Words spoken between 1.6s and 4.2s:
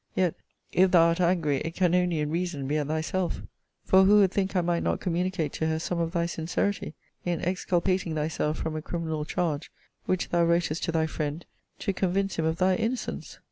can only, in reason, be at thyself; for who